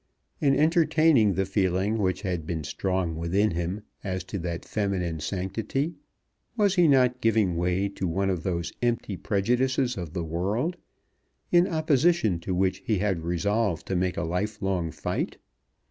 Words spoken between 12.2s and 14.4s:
to which he had resolved to make a